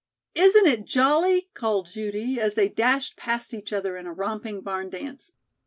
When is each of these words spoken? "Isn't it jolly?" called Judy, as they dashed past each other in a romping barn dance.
"Isn't 0.33 0.65
it 0.65 0.85
jolly?" 0.85 1.51
called 1.53 1.85
Judy, 1.85 2.39
as 2.39 2.55
they 2.55 2.67
dashed 2.67 3.15
past 3.17 3.53
each 3.53 3.71
other 3.71 3.97
in 3.97 4.07
a 4.07 4.13
romping 4.13 4.61
barn 4.61 4.89
dance. 4.89 5.31